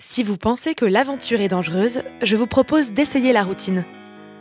[0.00, 3.84] Si vous pensez que l'aventure est dangereuse, je vous propose d'essayer la routine.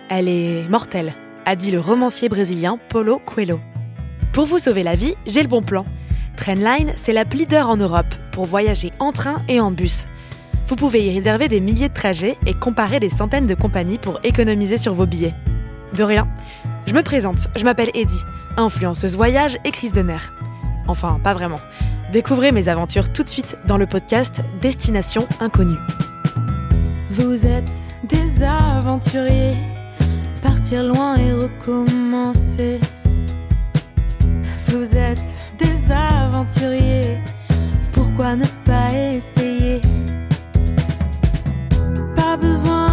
[0.08, 3.60] Elle est mortelle, a dit le romancier brésilien Paulo Coelho.
[4.34, 5.84] Pour vous sauver la vie, j'ai le bon plan.
[6.36, 10.06] Trainline, c'est la leader en Europe pour voyager en train et en bus.
[10.68, 14.20] Vous pouvez y réserver des milliers de trajets et comparer des centaines de compagnies pour
[14.24, 15.34] économiser sur vos billets.
[15.96, 16.28] De rien.
[16.86, 18.22] Je me présente, je m'appelle Eddie,
[18.58, 20.34] influenceuse voyage et crise de nerfs.
[20.88, 21.60] Enfin, pas vraiment.
[22.12, 25.78] Découvrez mes aventures tout de suite dans le podcast Destination Inconnue.
[27.10, 27.70] Vous êtes
[28.06, 29.58] des aventuriers,
[30.42, 32.80] partir loin et recommencer.
[34.68, 35.22] Vous êtes
[35.60, 37.18] des aventuriers,
[37.92, 39.82] pourquoi ne pas essayer?
[42.16, 42.87] Pas besoin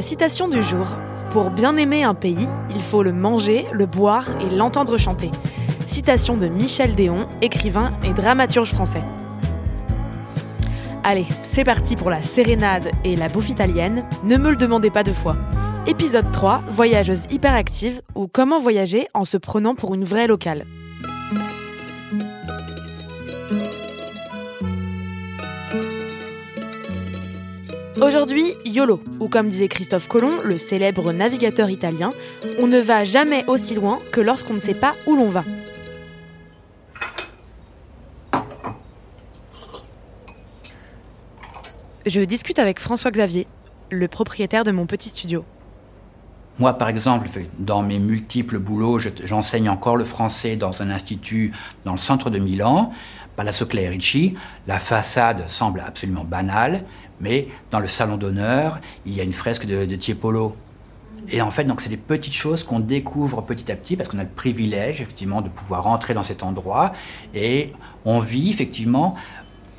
[0.00, 0.96] La citation du jour.
[1.28, 5.30] Pour bien aimer un pays, il faut le manger, le boire et l'entendre chanter.
[5.86, 9.02] Citation de Michel Déon, écrivain et dramaturge français.
[11.04, 14.06] Allez, c'est parti pour la sérénade et la bouffe italienne.
[14.24, 15.36] Ne me le demandez pas deux fois.
[15.86, 20.64] Épisode 3, voyageuse hyperactive ou comment voyager en se prenant pour une vraie locale.
[28.02, 32.14] Aujourd'hui, YOLO, ou comme disait Christophe Colomb, le célèbre navigateur italien,
[32.58, 35.44] on ne va jamais aussi loin que lorsqu'on ne sait pas où l'on va.
[42.06, 43.46] Je discute avec François Xavier,
[43.90, 45.44] le propriétaire de mon petit studio.
[46.58, 51.52] Moi, par exemple, dans mes multiples boulots, je- j'enseigne encore le français dans un institut
[51.84, 52.92] dans le centre de Milan,
[53.36, 54.34] Palazzo Clerici.
[54.66, 56.84] La façade semble absolument banale,
[57.20, 60.54] mais dans le salon d'honneur, il y a une fresque de, de Tiepolo.
[61.30, 64.18] Et en fait, donc, c'est des petites choses qu'on découvre petit à petit parce qu'on
[64.18, 66.92] a le privilège, effectivement, de pouvoir rentrer dans cet endroit
[67.34, 67.72] et
[68.04, 69.14] on vit, effectivement,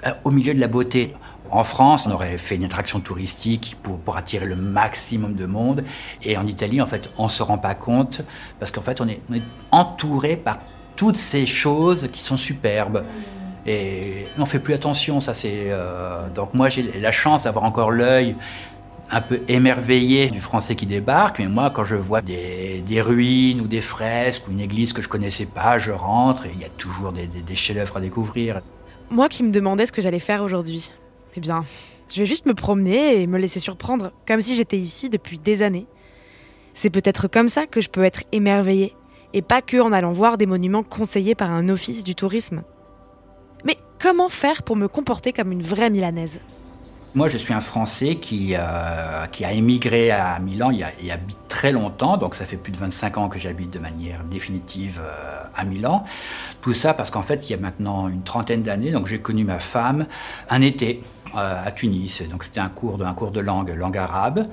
[0.08, 1.14] euh, au milieu de la beauté.
[1.52, 5.84] En France, on aurait fait une attraction touristique pour, attirer le maximum de monde.
[6.24, 8.22] Et en Italie, en fait, on ne se rend pas compte
[8.60, 9.22] parce qu'en fait, on est,
[9.72, 10.60] entouré par
[10.96, 13.04] toutes ces choses qui sont superbes.
[13.66, 15.66] Et on fait plus attention, ça c'est...
[15.68, 18.36] euh, donc moi j'ai la chance d'avoir encore l'œil
[19.12, 23.68] un peu émerveillé du français qui débarque, mais moi quand je vois des, ruines ou
[23.68, 26.70] des fresques ou une église que je connaissais pas, je rentre et il y a
[26.70, 28.62] toujours des- des chefs-d'œuvre à découvrir.
[29.12, 30.92] Moi qui me demandais ce que j'allais faire aujourd'hui.
[31.36, 31.64] Eh bien,
[32.10, 35.64] je vais juste me promener et me laisser surprendre, comme si j'étais ici depuis des
[35.64, 35.88] années.
[36.74, 38.96] C'est peut-être comme ça que je peux être émerveillée,
[39.34, 42.64] et pas que en allant voir des monuments conseillés par un office du tourisme.
[43.66, 46.42] Mais comment faire pour me comporter comme une vraie Milanaise?
[47.14, 51.16] Moi, je suis un Français qui, euh, qui a émigré à Milan il y a,
[51.16, 51.18] a
[51.50, 55.44] très longtemps, donc ça fait plus de 25 ans que j'habite de manière définitive euh,
[55.54, 56.06] à Milan.
[56.62, 59.44] Tout ça parce qu'en fait, il y a maintenant une trentaine d'années, donc j'ai connu
[59.44, 60.06] ma femme
[60.50, 61.02] un été
[61.36, 62.24] euh, à Tunis.
[62.30, 64.48] Donc c'était un cours de, un cours de langue, langue arabe.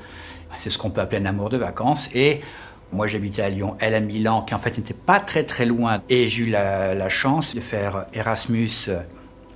[0.57, 2.11] C'est ce qu'on peut appeler un amour de vacances.
[2.13, 2.41] Et
[2.91, 6.03] moi, j'habitais à Lyon, elle à Milan, qui en fait n'était pas très très loin.
[6.09, 8.91] Et j'ai eu la chance de faire Erasmus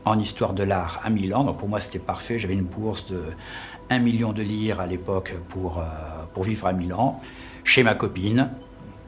[0.05, 1.45] en histoire de l'art à Milan.
[1.45, 2.39] Donc pour moi, c'était parfait.
[2.39, 3.23] J'avais une bourse de
[3.91, 5.83] 1 million de lire à l'époque pour, euh,
[6.33, 7.21] pour vivre à Milan,
[7.65, 8.51] chez ma copine.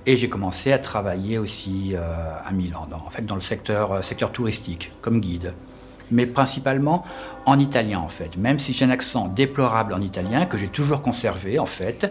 [0.06, 3.92] Et j'ai commencé à travailler aussi euh, à Milan, dans, en fait dans le secteur,
[3.92, 5.54] euh, secteur touristique, comme guide.
[6.10, 7.02] Mais principalement
[7.46, 8.36] en italien, en fait.
[8.36, 12.10] Même si j'ai un accent déplorable en italien, que j'ai toujours conservé, en fait.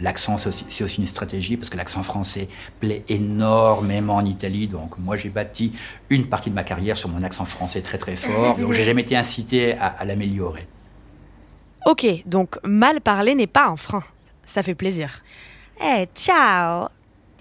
[0.00, 2.48] L'accent, c'est aussi, une stratégie, parce que l'accent français
[2.80, 4.68] plaît énormément en Italie.
[4.68, 5.72] Donc moi, j'ai bâti
[6.10, 8.56] une partie de ma carrière sur mon accent français très très fort.
[8.58, 10.66] Donc j'ai jamais été incité à, à l'améliorer.
[11.86, 14.02] Ok, donc mal parler n'est pas un frein.
[14.44, 15.22] Ça fait plaisir.
[15.80, 16.88] Eh, ciao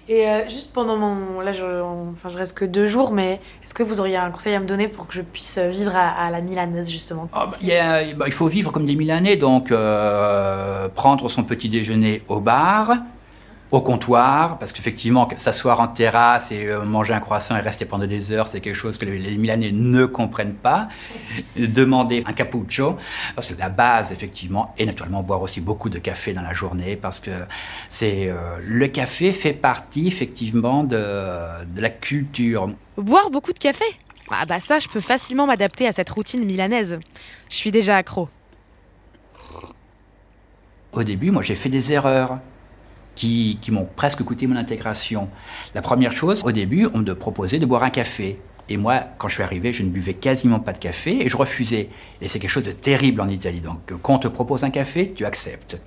[0.09, 1.41] Et euh, juste pendant mon...
[1.41, 1.65] Là, je...
[2.11, 4.65] Enfin, je reste que deux jours, mais est-ce que vous auriez un conseil à me
[4.65, 7.27] donner pour que je puisse vivre à, la Milanaise, justement?
[7.33, 7.57] Ah, bah,
[8.15, 12.97] bah, il faut vivre comme des Milanais, donc euh, prendre son petit déjeuner au bar,
[13.69, 18.07] au comptoir, parce qu'effectivement, s'asseoir en terrasse et euh, manger un croissant et rester pendant
[18.07, 20.87] des heures, c'est quelque chose que les, les Milanais ne comprennent pas.
[21.57, 22.97] Demander un cappuccio,
[23.35, 26.95] parce que la base, effectivement, et naturellement boire aussi beaucoup de café dans la journée,
[26.95, 27.31] parce que
[27.89, 32.69] c'est euh, le café fait partie, effectivement, de, de la culture.
[32.95, 33.85] Boire beaucoup de café?
[34.29, 36.99] Ah bah ça, je peux facilement m'adapter à cette routine milanaise.
[37.49, 38.29] Je suis déjà accro.
[40.93, 42.39] Au début, moi, j'ai fait des erreurs
[43.17, 45.27] qui, m'ont presque coûté mon intégration.
[45.73, 48.39] La première chose, au début, on me proposait de boire un café.
[48.69, 51.35] Et moi, quand je suis arrivé, je ne buvais quasiment pas de café et je
[51.35, 51.89] refusais.
[52.21, 53.59] Et c'est quelque chose de terrible en Italie.
[53.59, 55.79] Donc, quand on te propose un café, tu acceptes.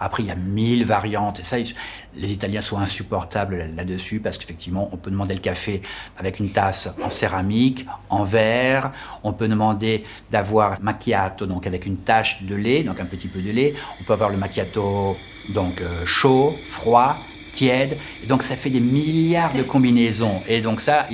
[0.00, 1.40] Après, il y a mille variantes.
[1.40, 5.82] Et ça, les Italiens sont insupportables là-dessus parce qu'effectivement, on peut demander le café
[6.18, 8.92] avec une tasse en céramique, en verre.
[9.22, 13.40] On peut demander d'avoir macchiato, donc avec une tache de lait, donc un petit peu
[13.40, 13.74] de lait.
[14.00, 15.16] On peut avoir le macchiato
[15.50, 17.16] donc euh, chaud, froid,
[17.52, 17.96] tiède.
[18.22, 20.40] Et donc ça fait des milliards de combinaisons.
[20.48, 21.06] Et donc ça,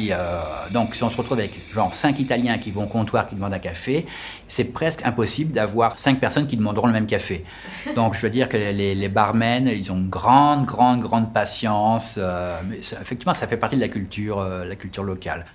[0.70, 3.54] donc si on se retrouve avec genre cinq Italiens qui vont au comptoir, qui demandent
[3.54, 4.06] un café,
[4.48, 7.44] c'est presque impossible d'avoir cinq personnes qui demanderont le même café.
[7.94, 12.16] Donc je veux dire que les, les barmen, ils ont une grande, grande, grande patience.
[12.18, 15.46] Euh, mais effectivement, ça fait partie de la culture, euh, la culture locale.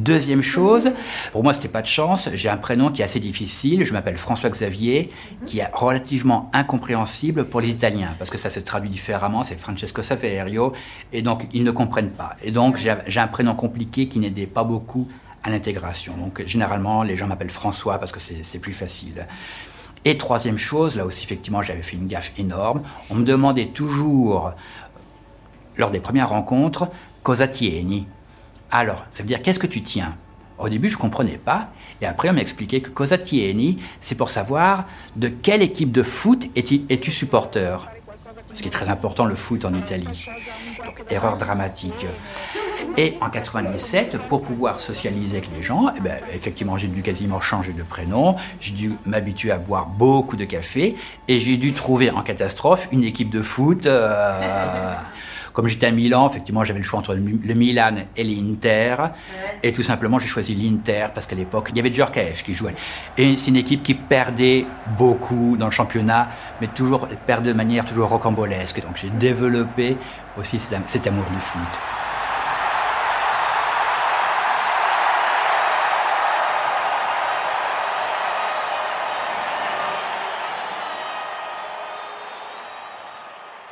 [0.00, 0.92] Deuxième chose,
[1.30, 2.30] pour moi, c'était pas de chance.
[2.32, 3.84] J'ai un prénom qui est assez difficile.
[3.84, 5.10] Je m'appelle François Xavier,
[5.44, 9.42] qui est relativement incompréhensible pour les Italiens, parce que ça se traduit différemment.
[9.44, 10.72] C'est Francesco Saverio,
[11.12, 12.36] et donc ils ne comprennent pas.
[12.42, 15.06] Et donc j'ai un prénom compliqué qui n'aidait pas beaucoup
[15.42, 16.16] à l'intégration.
[16.16, 19.26] Donc généralement, les gens m'appellent François parce que c'est plus facile.
[20.06, 22.80] Et troisième chose, là aussi effectivement, j'avais fait une gaffe énorme.
[23.10, 24.52] On me demandait toujours,
[25.76, 26.88] lors des premières rencontres,
[27.22, 28.06] cosa tieni?
[28.70, 30.16] Alors, ça veut dire qu'est-ce que tu tiens?
[30.58, 31.70] Au début, je ne comprenais pas.
[32.00, 34.84] Et après, on m'a expliqué que cosa tieni, c'est pour savoir
[35.16, 37.88] de quelle équipe de foot es-tu supporter.
[38.52, 40.26] Ce qui est très important, le foot en Italie.
[41.08, 42.06] erreur dramatique.
[42.96, 47.40] Et en 97, pour pouvoir socialiser avec les gens, eh ben, effectivement, j'ai dû quasiment
[47.40, 50.96] changer de prénom, j'ai dû m'habituer à boire beaucoup de café,
[51.28, 53.86] et j'ai dû trouver en catastrophe une équipe de foot.
[53.86, 54.94] Euh,
[55.60, 58.96] comme j'étais à Milan, effectivement, j'avais le choix entre le Milan et l'Inter.
[59.62, 62.74] Et tout simplement, j'ai choisi l'Inter parce qu'à l'époque, il y avait Djorkaeff qui jouait.
[63.18, 64.64] Et c'est une équipe qui perdait
[64.96, 66.30] beaucoup dans le championnat,
[66.62, 68.80] mais toujours perdait de manière toujours rocambolesque.
[68.80, 69.98] Donc j'ai développé
[70.38, 71.60] aussi cet amour du foot.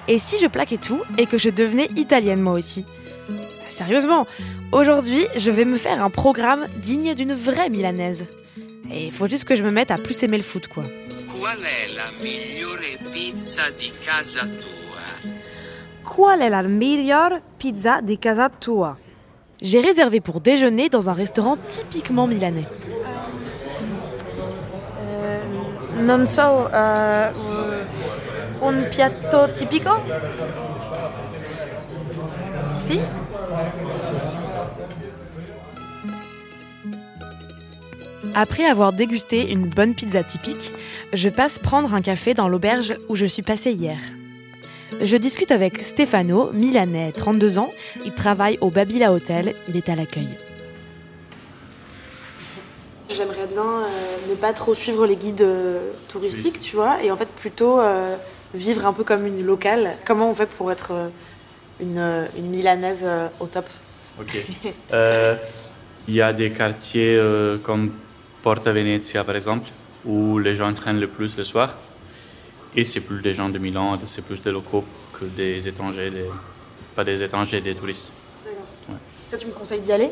[0.08, 2.84] Et si je plaquais tout et que je devenais italienne moi aussi
[3.68, 4.26] Sérieusement,
[4.72, 8.26] aujourd'hui, je vais me faire un programme digne d'une vraie milanaise.
[8.90, 10.84] Et il faut juste que je me mette à plus aimer le foot, quoi.
[11.30, 15.30] Qual est la migliore pizza di casa tua?
[16.02, 18.96] Qual la migliore pizza di casa tua?
[19.60, 22.66] J'ai réservé pour déjeuner dans un restaurant typiquement milanais.
[25.02, 27.30] Euh, non so, euh,
[28.62, 29.90] un piatto tipico?
[32.80, 33.00] Si
[38.34, 40.72] Après avoir dégusté une bonne pizza typique,
[41.12, 43.98] je passe prendre un café dans l'auberge où je suis passée hier.
[45.00, 47.70] Je discute avec Stefano, milanais, 32 ans.
[48.04, 50.28] Il travaille au Babila Hotel, il est à l'accueil.
[53.08, 53.86] J'aimerais bien euh,
[54.30, 58.16] ne pas trop suivre les guides euh, touristiques, tu vois, et en fait plutôt euh,
[58.54, 59.94] vivre un peu comme une locale.
[60.04, 61.08] Comment on fait pour être euh,
[61.80, 63.68] une, euh, une Milanaise euh, au top
[64.20, 64.44] Ok.
[66.08, 67.20] Il y a des quartiers
[67.62, 67.92] comme
[68.42, 69.68] Porta Venezia, par exemple,
[70.06, 71.76] où les gens traînent le plus le soir.
[72.74, 76.24] Et c'est plus des gens de Milan, c'est plus des locaux que des étrangers, des...
[76.96, 78.10] pas des étrangers, des touristes.
[78.88, 78.94] Ouais.
[79.26, 80.10] Ça, tu me conseilles d'y aller?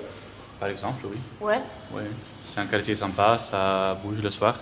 [0.60, 1.16] Par exemple, oui.
[1.40, 1.62] Ouais.
[1.90, 2.02] Ouais.
[2.44, 4.60] C'est un quartier sympa, ça bouge le soir,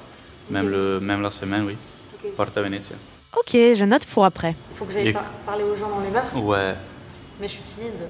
[0.50, 1.76] même, le, même la semaine, oui.
[2.20, 2.28] Okay.
[2.28, 2.94] Porta Venezia.
[3.36, 4.54] Ok, je note pour après.
[4.70, 6.74] Il faut que j'aille par parler aux gens dans les bars Ouais.
[7.40, 8.08] Mais je suis timide.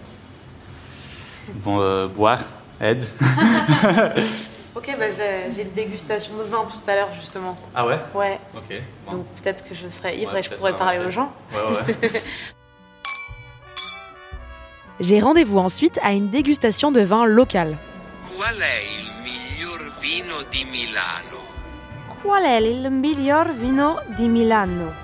[1.49, 2.41] Bon, euh, boire
[2.81, 3.05] aide.
[4.75, 7.57] ok, bah j'ai une dégustation de vin tout à l'heure, justement.
[7.75, 7.99] Ah ouais?
[8.15, 8.39] Ouais.
[8.57, 8.81] Ok.
[9.07, 9.17] Bon.
[9.17, 11.33] Donc peut-être que je serai ivre ouais, et je pourrais parler aux gens.
[11.53, 12.11] Ouais, ouais.
[15.01, 17.77] J'ai rendez-vous ensuite à une dégustation de vin local.
[18.37, 21.43] Qual è il miglior vino di Milano?
[22.23, 25.04] Qual è il miglior vino di Milano?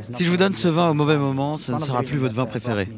[0.00, 2.46] Si je vous donne ce vin au mauvais moment, ce ne sera plus votre vin
[2.46, 2.88] préféré.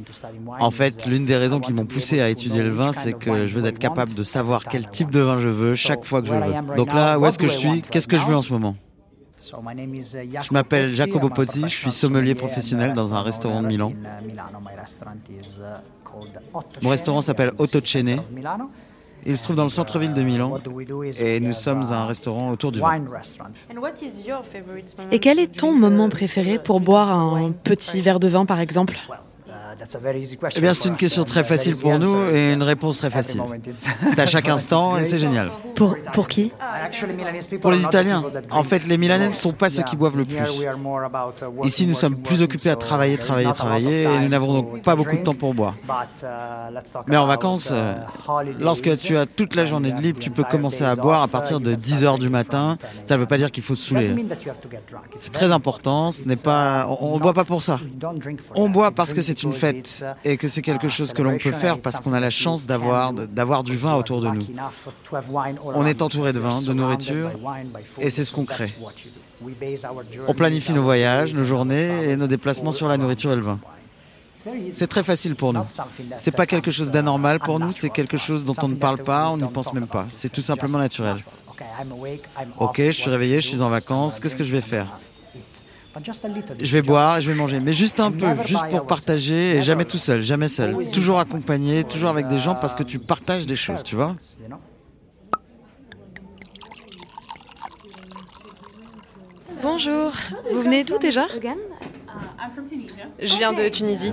[0.60, 3.58] En fait, l'une des raisons qui m'ont poussé à étudier le vin, c'est que je
[3.58, 6.34] veux être capable de savoir quel type de vin je veux chaque fois que je
[6.34, 6.76] veux.
[6.76, 7.82] Donc là, où est-ce que je suis?
[7.82, 8.76] Qu'est-ce que je veux en ce moment?
[9.46, 13.92] Je m'appelle Jacopo Pozzi, je suis sommelier professionnel dans un restaurant de Milan.
[16.82, 18.20] Mon restaurant s'appelle Ottocene.
[19.26, 20.52] Il se trouve dans le centre-ville de Milan.
[21.18, 23.00] Et nous sommes un restaurant autour du vin.
[25.10, 28.98] Et quel est ton moment préféré pour boire un petit verre de vin par exemple?
[30.56, 33.42] Eh bien, c'est une question très facile pour nous et une réponse très facile.
[34.06, 35.50] C'est à chaque instant et c'est génial.
[35.74, 36.52] Pour, pour qui
[37.60, 40.36] Pour les Italiens, en fait, les Milanais ne sont pas ceux qui boivent le plus.
[41.64, 45.16] Ici, nous sommes plus occupés à travailler, travailler, travailler et nous n'avons donc pas beaucoup
[45.16, 45.74] de temps pour boire.
[47.06, 47.72] Mais en vacances,
[48.60, 51.60] lorsque tu as toute la journée de libre, tu peux commencer à boire à partir
[51.60, 52.78] de 10 heures du matin.
[53.04, 54.14] Ça ne veut pas dire qu'il faut se saouler.
[55.16, 56.10] C'est très important.
[56.10, 57.80] Ce n'est pas, on ne boit pas pour ça.
[58.54, 59.52] On boit parce que c'est une
[60.24, 63.12] et que c'est quelque chose que l'on peut faire parce qu'on a la chance d'avoir
[63.12, 64.46] d'avoir du vin autour de nous.
[65.74, 67.30] On est entouré de vin, de nourriture
[67.98, 68.74] et c'est ce qu'on crée.
[70.26, 73.58] On planifie nos voyages, nos journées et nos déplacements sur la nourriture et le vin.
[74.70, 75.64] C'est très facile pour nous.
[76.18, 79.30] C'est pas quelque chose d'anormal pour nous, c'est quelque chose dont on ne parle pas,
[79.30, 80.06] on n'y pense même pas.
[80.10, 81.16] C'est tout simplement naturel.
[82.58, 84.98] Ok, je suis réveillé, je suis en vacances, qu'est-ce que je vais faire?
[86.60, 89.62] Je vais boire et je vais manger, mais juste un peu, juste pour partager et
[89.62, 90.76] jamais tout seul, jamais seul.
[90.92, 94.16] Toujours accompagné, toujours avec des gens parce que tu partages des choses, tu vois.
[99.62, 100.12] Bonjour,
[100.52, 101.26] vous venez d'où déjà?
[103.18, 104.12] Je viens de Tunisie,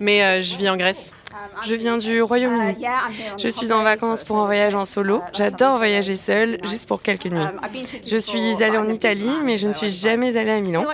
[0.00, 1.12] mais euh, je vis en Grèce.
[1.64, 2.76] Je viens du Royaume-Uni.
[3.38, 5.20] Je suis en vacances pour un voyage en solo.
[5.32, 7.44] J'adore voyager seule, juste pour quelques nuits.
[8.06, 10.84] Je suis allée en Italie, mais je ne suis jamais allée à Milan.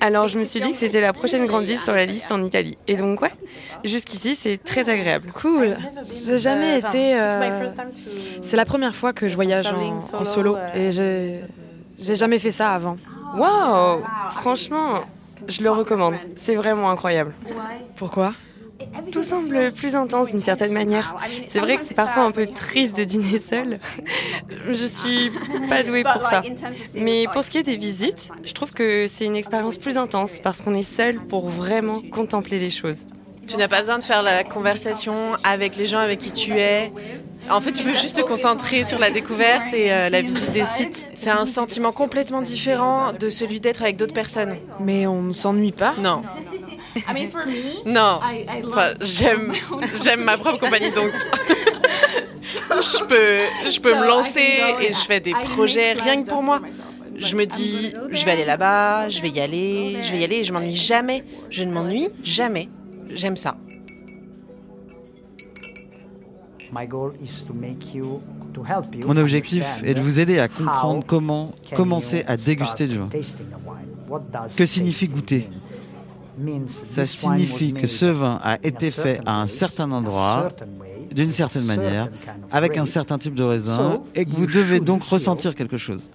[0.00, 2.42] Alors je me suis dit que c'était la prochaine grande ville sur la liste en
[2.42, 2.76] Italie.
[2.86, 3.32] Et donc ouais,
[3.84, 5.32] jusqu'ici c'est très agréable.
[5.34, 5.76] Cool.
[6.26, 7.14] J'ai jamais été.
[7.20, 7.68] euh,
[8.42, 11.40] C'est la première fois que je voyage en, en solo et j'ai
[11.98, 12.96] j'ai jamais fait ça avant.
[13.36, 14.02] Waouh
[14.36, 15.00] Franchement,
[15.48, 16.14] je le recommande.
[16.36, 17.32] C'est vraiment incroyable.
[17.96, 18.32] Pourquoi?
[19.12, 21.16] Tout semble plus intense d'une certaine manière.
[21.48, 23.78] C'est vrai que c'est parfois un peu triste de dîner seul.
[24.70, 25.30] Je suis
[25.68, 26.42] pas douée pour ça.
[26.94, 30.40] Mais pour ce qui est des visites, je trouve que c'est une expérience plus intense
[30.42, 33.06] parce qu'on est seul pour vraiment contempler les choses.
[33.46, 36.92] Tu n'as pas besoin de faire la conversation avec les gens avec qui tu es.
[37.50, 40.66] En fait, tu peux juste te concentrer sur la découverte et euh, la visite des
[40.66, 41.08] sites.
[41.14, 44.54] C'est un sentiment complètement différent de celui d'être avec d'autres personnes.
[44.80, 46.22] Mais on ne s'ennuie pas Non.
[47.86, 48.20] Non.
[48.66, 49.52] Enfin, j'aime,
[50.02, 51.10] j'aime ma propre compagnie, donc
[52.70, 56.60] je peux, je peux me lancer et je fais des projets rien que pour moi.
[57.16, 60.36] Je me dis, je vais aller là-bas, je vais y aller, je vais y aller
[60.36, 61.24] et je m'ennuie jamais.
[61.50, 62.68] Je ne m'ennuie jamais.
[63.10, 63.56] J'aime ça.
[69.04, 73.08] Mon objectif est de vous aider à comprendre comment commencer à déguster du vin.
[74.56, 75.48] Que signifie goûter
[76.66, 80.50] Ça signifie que ce vin a été fait à un certain endroit,
[81.12, 82.08] d'une certaine manière,
[82.50, 86.08] avec un certain type de raisin, et que vous devez donc ressentir quelque chose.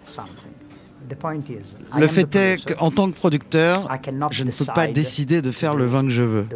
[1.97, 3.89] Le fait est qu'en tant que producteur,
[4.31, 6.47] je ne peux pas décider de faire le vin que je veux.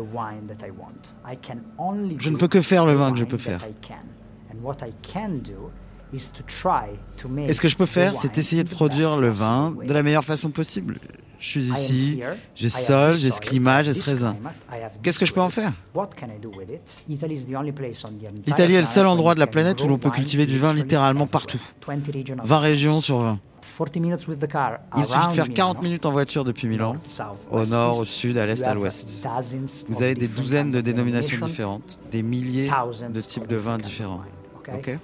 [2.19, 3.59] Je ne peux que faire le vin que je peux faire.
[7.47, 10.25] Et ce que je peux faire, c'est essayer de produire le vin de la meilleure
[10.25, 10.95] façon possible.
[11.39, 12.22] Je suis ici,
[12.56, 14.36] j'ai ce sol, j'ai ce climat, j'ai ce raisin.
[15.03, 15.74] Qu'est-ce que je peux en faire?
[18.48, 21.27] L'Italie est le seul endroit de la planète où l'on peut cultiver du vin littéralement
[21.27, 21.62] partout.
[21.88, 23.39] 20 régions sur 20.
[24.98, 26.96] Il suffit de faire 40 minutes en voiture depuis Milan,
[27.51, 29.24] au nord, au sud, à l'est, à l'ouest.
[29.88, 32.72] Vous avez des douzaines de dénominations différentes, des milliers
[33.10, 34.22] de types de vins différents.
[34.74, 34.98] Ok?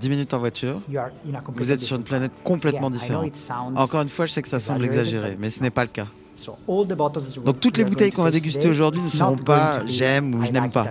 [0.00, 0.80] 10 minutes en voiture,
[1.54, 3.32] vous êtes sur une planète complètement différente.
[3.76, 6.06] Encore une fois, je sais que ça semble exagéré, mais ce n'est pas le cas.
[7.44, 10.70] Donc toutes les bouteilles qu'on va déguster aujourd'hui ne seront pas j'aime ou je n'aime
[10.70, 10.86] pas.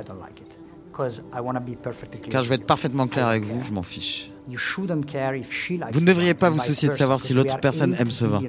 [2.30, 4.32] Car je vais être parfaitement clair avec vous, je m'en fiche.
[4.50, 8.42] Vous ne devriez pas vous soucier de savoir si l'autre personne aime ce vin,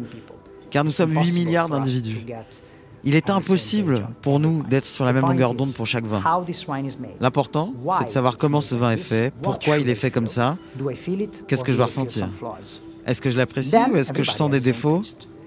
[0.70, 2.24] car nous sommes 8 milliards d'individus.
[3.04, 6.22] Il est impossible pour nous d'être sur la même longueur d'onde pour chaque vin.
[7.20, 10.56] L'important, c'est de savoir comment ce vin est fait, pourquoi il est fait comme ça,
[11.46, 12.28] qu'est-ce que je dois ressentir.
[13.06, 15.02] Est-ce que je l'apprécie ou est-ce que je sens des défauts?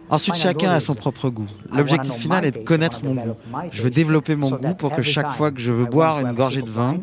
[0.09, 1.47] Ensuite, chacun a son propre goût.
[1.71, 3.35] L'objectif final est de connaître mon goût.
[3.71, 6.61] Je veux développer mon goût pour que chaque fois que je veux boire une gorgée
[6.61, 6.97] de vin,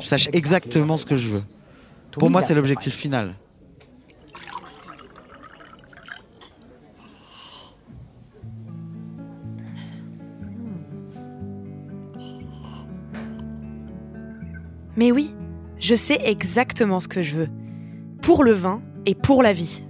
[0.00, 1.42] je sache exactement ce que je veux.
[2.12, 3.34] Pour moi, c'est l'objectif final.
[14.98, 15.32] Mais oui,
[15.78, 17.48] je sais exactement ce que je veux.
[18.20, 19.84] Pour le vin et pour la vie.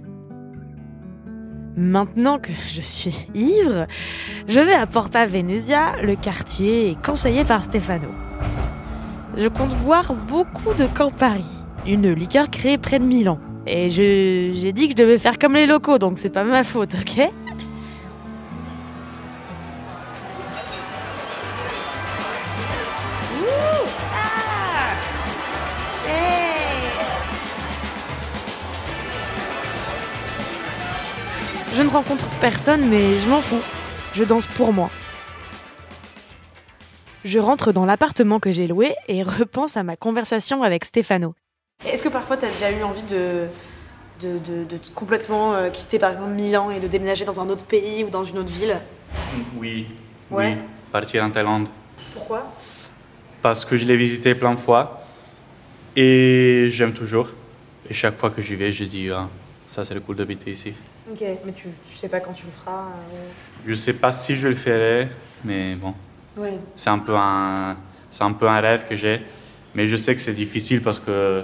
[1.75, 3.87] Maintenant que je suis ivre,
[4.47, 8.09] je vais à Porta Venezia, le quartier conseillé par Stefano.
[9.35, 13.39] Je compte boire beaucoup de Campari, une liqueur créée près de Milan.
[13.65, 16.93] Et j'ai dit que je devais faire comme les locaux, donc c'est pas ma faute,
[16.93, 17.31] ok?
[31.79, 33.61] Je ne rencontre personne, mais je m'en fous.
[34.13, 34.89] Je danse pour moi.
[37.23, 41.35] Je rentre dans l'appartement que j'ai loué et repense à ma conversation avec Stefano.
[41.87, 43.45] Est-ce que parfois tu as déjà eu envie de,
[44.21, 48.03] de, de, complètement euh, quitter par exemple Milan et de déménager dans un autre pays
[48.03, 48.75] ou dans une autre ville?
[49.55, 49.87] Oui,
[50.31, 50.57] oui,
[50.91, 51.69] partir en Thaïlande.
[52.13, 52.43] Pourquoi?
[53.41, 55.01] Parce que je l'ai visité plein de fois
[55.95, 57.29] et j'aime toujours.
[57.89, 59.29] Et chaque fois que j'y vais, je dis, ah,
[59.69, 60.73] ça c'est le cool d'habiter ici.
[61.11, 63.27] Ok, mais tu, tu sais pas quand tu le feras euh...
[63.65, 65.09] Je sais pas si je le ferai,
[65.43, 65.93] mais bon.
[66.37, 66.57] Ouais.
[66.75, 67.77] C'est un peu un,
[68.11, 69.21] c'est un peu un rêve que j'ai,
[69.73, 71.43] mais je sais que c'est difficile parce que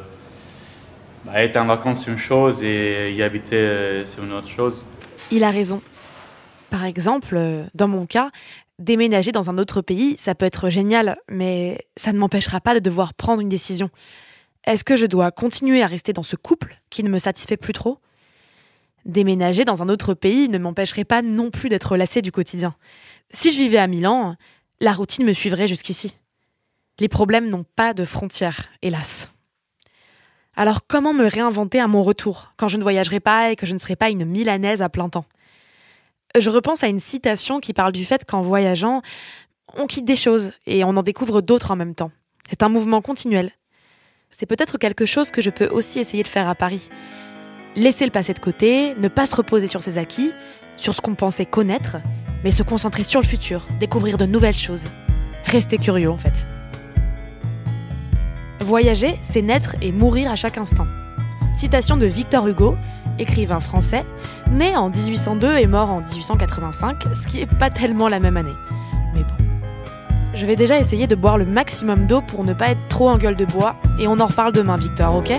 [1.25, 4.85] bah, être en vacances c'est une chose et y habiter euh, c'est une autre chose.
[5.31, 5.81] Il a raison.
[6.69, 8.29] Par exemple, euh, dans mon cas,
[8.77, 12.79] déménager dans un autre pays, ça peut être génial, mais ça ne m'empêchera pas de
[12.79, 13.89] devoir prendre une décision.
[14.65, 17.73] Est-ce que je dois continuer à rester dans ce couple qui ne me satisfait plus
[17.73, 17.99] trop?
[19.05, 22.75] Déménager dans un autre pays ne m'empêcherait pas non plus d'être lassée du quotidien.
[23.29, 24.35] Si je vivais à Milan,
[24.79, 26.17] la routine me suivrait jusqu'ici.
[26.99, 29.29] Les problèmes n'ont pas de frontières, hélas.
[30.55, 33.73] Alors comment me réinventer à mon retour, quand je ne voyagerai pas et que je
[33.73, 35.25] ne serai pas une Milanaise à plein temps?
[36.37, 39.01] Je repense à une citation qui parle du fait qu'en voyageant,
[39.75, 42.11] on quitte des choses et on en découvre d'autres en même temps.
[42.49, 43.51] C'est un mouvement continuel.
[44.31, 46.89] C'est peut-être quelque chose que je peux aussi essayer de faire à Paris.
[47.75, 50.31] Laisser le passé de côté, ne pas se reposer sur ses acquis,
[50.77, 51.97] sur ce qu'on pensait connaître,
[52.45, 54.85] mais se concentrer sur le futur, découvrir de nouvelles choses.
[55.43, 56.47] Rester curieux en fait.
[58.61, 60.87] Voyager, c'est naître et mourir à chaque instant.
[61.53, 62.77] Citation de Victor Hugo,
[63.19, 64.05] écrivain français,
[64.51, 68.55] né en 1802 et mort en 1885, ce qui est pas tellement la même année.
[69.13, 69.45] Mais bon.
[70.33, 73.17] Je vais déjà essayer de boire le maximum d'eau pour ne pas être trop en
[73.17, 75.33] gueule de bois, et on en reparle demain, Victor, ok?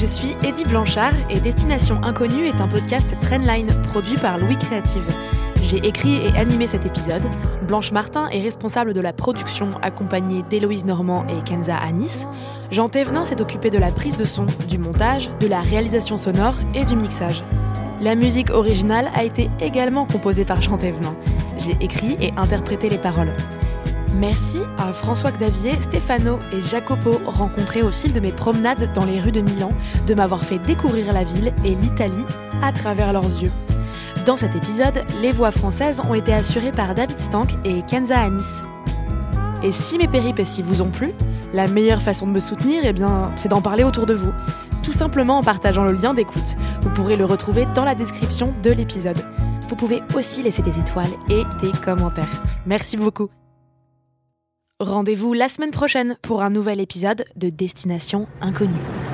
[0.00, 5.04] Je suis Eddie Blanchard et Destination Inconnue est un podcast Trendline produit par Louis Créative.
[5.60, 7.24] J'ai écrit et animé cet épisode.
[7.66, 12.28] Blanche Martin est responsable de la production, accompagnée d'Héloïse Normand et Kenza Anis.
[12.70, 16.54] Jean Thévenin s'est occupé de la prise de son, du montage, de la réalisation sonore
[16.76, 17.42] et du mixage.
[18.00, 21.16] La musique originale a été également composée par Jean Thévenin.
[21.58, 23.34] J'ai écrit et interprété les paroles.
[24.14, 29.32] Merci à François-Xavier, Stefano et Jacopo, rencontrés au fil de mes promenades dans les rues
[29.32, 29.72] de Milan,
[30.06, 32.24] de m'avoir fait découvrir la ville et l'Italie
[32.62, 33.52] à travers leurs yeux.
[34.26, 38.62] Dans cet épisode, les voix françaises ont été assurées par David Stank et Kenza Anis.
[39.62, 41.12] Et si mes péripéties vous ont plu,
[41.52, 44.32] la meilleure façon de me soutenir, eh bien, c'est d'en parler autour de vous.
[44.82, 46.56] Tout simplement en partageant le lien d'écoute.
[46.82, 49.18] Vous pourrez le retrouver dans la description de l'épisode.
[49.68, 52.42] Vous pouvez aussi laisser des étoiles et des commentaires.
[52.66, 53.28] Merci beaucoup.
[54.80, 59.07] Rendez-vous la semaine prochaine pour un nouvel épisode de Destination Inconnue.